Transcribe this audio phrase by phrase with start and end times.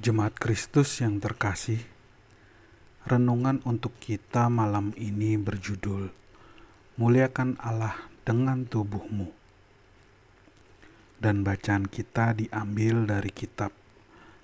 [0.00, 1.76] Jemaat Kristus yang terkasih,
[3.04, 6.08] renungan untuk kita malam ini berjudul
[6.96, 9.28] Muliakan Allah dengan tubuhmu.
[11.20, 13.76] Dan bacaan kita diambil dari kitab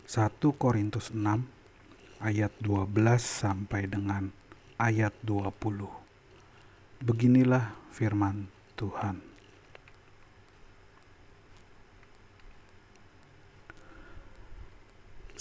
[0.05, 0.29] 1
[0.61, 1.25] Korintus 6
[2.21, 4.29] ayat 12 sampai dengan
[4.77, 5.57] ayat 20.
[7.01, 9.36] Beginilah firman Tuhan.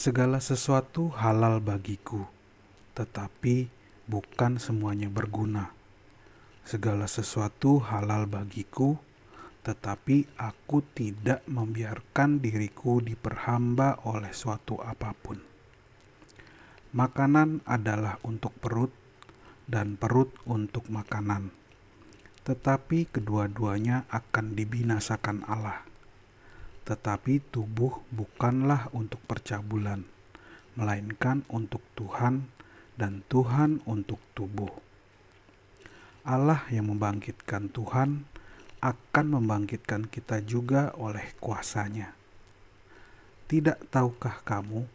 [0.06, 2.30] Segala sesuatu halal bagiku,
[2.94, 3.66] tetapi
[4.06, 5.74] bukan semuanya berguna.
[6.62, 9.02] Segala sesuatu halal bagiku,
[9.66, 15.42] tetapi aku tidak membiarkan diriku diperhamba oleh suatu apa pun.
[16.94, 18.94] Makanan adalah untuk perut,
[19.66, 21.50] dan perut untuk makanan,
[22.46, 25.95] tetapi kedua-duanya akan dibinasakan Allah
[26.86, 30.06] tetapi tubuh bukanlah untuk percabulan,
[30.78, 32.46] melainkan untuk Tuhan,
[32.96, 34.72] dan Tuhan untuk tubuh.
[36.26, 38.26] Allah yang membangkitkan Tuhan
[38.82, 42.14] akan membangkitkan kita juga oleh kuasanya.
[43.46, 44.86] Tidak tahukah kamu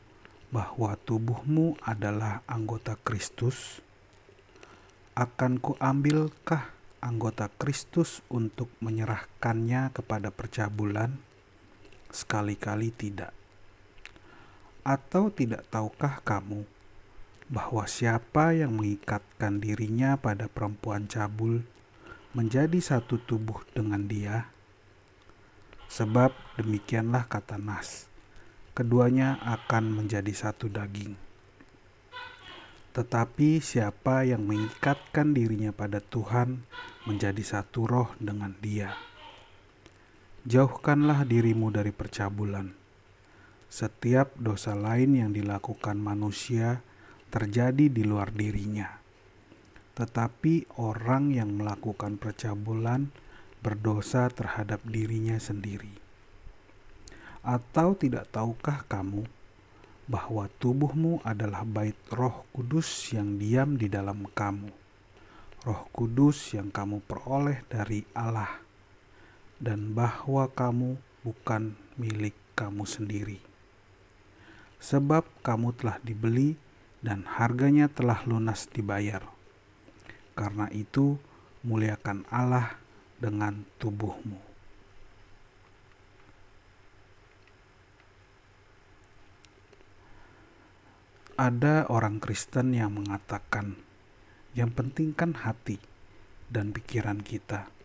[0.51, 3.79] bahwa tubuhmu adalah anggota Kristus?
[5.15, 11.30] Akan kuambilkah anggota Kristus untuk menyerahkannya kepada percabulan?
[12.13, 13.33] Sekali-kali tidak.
[14.83, 16.65] Atau tidak tahukah kamu
[17.51, 21.67] bahwa siapa yang mengikatkan dirinya pada perempuan cabul
[22.31, 24.47] menjadi satu tubuh dengan dia?
[25.91, 28.07] Sebab demikianlah kata Nas,
[28.79, 31.19] keduanya akan menjadi satu daging.
[32.95, 36.63] Tetapi siapa yang mengikatkan dirinya pada Tuhan
[37.07, 39.10] menjadi satu roh dengan dia.
[40.41, 42.73] Jauhkanlah dirimu dari percabulan.
[43.69, 46.81] Setiap dosa lain yang dilakukan manusia
[47.29, 48.89] terjadi di luar dirinya.
[49.93, 53.13] Tetapi orang yang melakukan percabulan
[53.61, 55.93] berdosa terhadap dirinya sendiri.
[57.45, 59.29] Atau tidak tahukah kamu
[60.09, 64.73] bahwa tubuhmu adalah bait Roh Kudus yang diam di dalam kamu?
[65.69, 68.70] Roh Kudus yang kamu peroleh dari Allah
[69.61, 73.39] dan bahwa kamu bukan milik kamu sendiri.
[74.81, 76.57] Sebab kamu telah dibeli
[77.05, 79.21] dan harganya telah lunas dibayar.
[80.33, 81.21] Karena itu,
[81.61, 82.81] muliakan Allah
[83.21, 84.41] dengan tubuhmu.
[91.41, 93.77] Ada orang Kristen yang mengatakan,
[94.53, 95.81] "Yang penting kan hati
[96.53, 97.80] dan pikiran kita."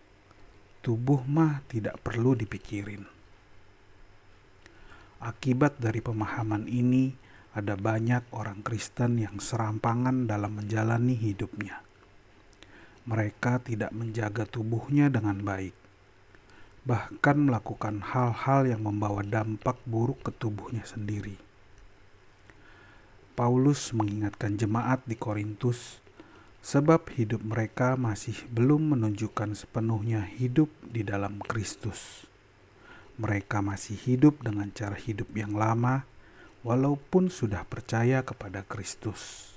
[0.85, 3.01] Tubuh mah tidak perlu dipikirin.
[5.17, 7.09] Akibat dari pemahaman ini,
[7.57, 11.81] ada banyak orang Kristen yang serampangan dalam menjalani hidupnya.
[13.09, 15.73] Mereka tidak menjaga tubuhnya dengan baik,
[16.85, 21.41] bahkan melakukan hal-hal yang membawa dampak buruk ke tubuhnya sendiri.
[23.33, 26.04] Paulus mengingatkan jemaat di Korintus
[26.65, 32.25] sebab hidup mereka masih belum menunjukkan sepenuhnya hidup di dalam Kristus.
[33.21, 36.09] Mereka masih hidup dengan cara hidup yang lama,
[36.65, 39.53] walaupun sudah percaya kepada Kristus.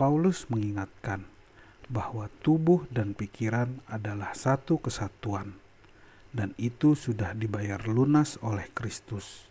[0.00, 1.28] Paulus mengingatkan
[1.92, 5.52] bahwa tubuh dan pikiran adalah satu kesatuan,
[6.32, 9.44] dan itu sudah dibayar lunas oleh Kristus,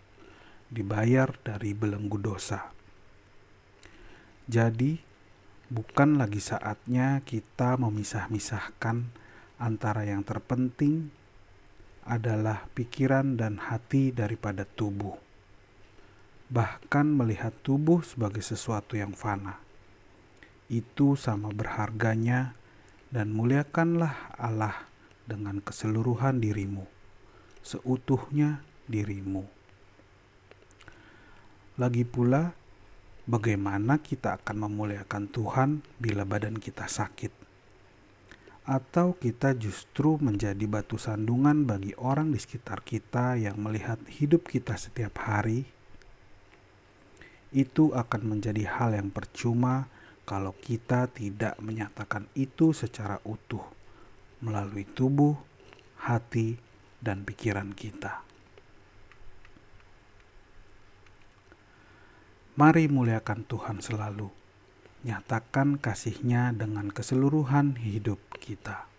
[0.73, 2.73] dibayar dari belenggu dosa.
[4.49, 5.06] Jadi,
[5.67, 9.07] bukan lagi saatnya kita memisah-misahkan
[9.59, 11.11] antara yang terpenting
[12.07, 15.19] adalah pikiran dan hati daripada tubuh.
[16.47, 19.59] Bahkan melihat tubuh sebagai sesuatu yang fana.
[20.71, 22.55] Itu sama berharganya
[23.11, 24.87] dan muliakanlah Allah
[25.27, 26.87] dengan keseluruhan dirimu,
[27.59, 29.43] seutuhnya dirimu.
[31.75, 32.55] Lagi pula,
[33.27, 35.69] bagaimana kita akan memuliakan Tuhan
[35.99, 37.29] bila badan kita sakit?
[38.67, 44.75] Atau kita justru menjadi batu sandungan bagi orang di sekitar kita yang melihat hidup kita
[44.75, 45.67] setiap hari?
[47.51, 49.87] Itu akan menjadi hal yang percuma
[50.27, 53.63] kalau kita tidak menyatakan itu secara utuh
[54.43, 55.39] melalui tubuh,
[56.03, 56.59] hati,
[56.99, 58.27] dan pikiran kita.
[62.57, 64.33] Mari muliakan Tuhan selalu.
[65.05, 68.89] Nyatakan kasihnya dengan keseluruhan hidup kita.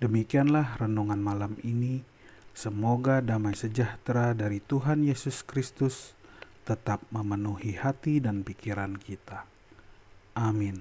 [0.00, 2.00] Demikianlah renungan malam ini.
[2.56, 6.16] Semoga damai sejahtera dari Tuhan Yesus Kristus
[6.64, 9.44] tetap memenuhi hati dan pikiran kita.
[10.32, 10.80] Amin.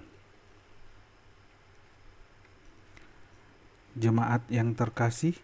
[3.99, 5.35] Jemaat yang terkasih,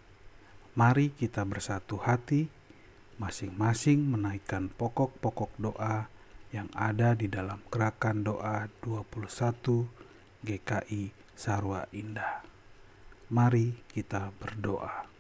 [0.76, 2.52] mari kita bersatu hati,
[3.16, 6.12] masing-masing menaikkan pokok-pokok doa
[6.52, 9.88] yang ada di dalam gerakan doa 21
[10.44, 12.44] GKI Sarwa Indah.
[13.32, 15.15] Mari kita berdoa.